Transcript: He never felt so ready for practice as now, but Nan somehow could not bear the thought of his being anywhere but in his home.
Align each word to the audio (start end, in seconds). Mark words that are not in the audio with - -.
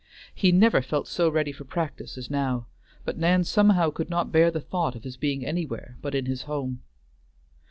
He 0.33 0.51
never 0.51 0.81
felt 0.81 1.07
so 1.07 1.29
ready 1.29 1.51
for 1.51 1.63
practice 1.63 2.17
as 2.17 2.27
now, 2.31 2.65
but 3.05 3.19
Nan 3.19 3.43
somehow 3.43 3.91
could 3.91 4.09
not 4.09 4.31
bear 4.31 4.49
the 4.49 4.59
thought 4.59 4.95
of 4.95 5.03
his 5.03 5.15
being 5.15 5.45
anywhere 5.45 5.95
but 6.01 6.15
in 6.15 6.25
his 6.25 6.41
home. 6.41 6.81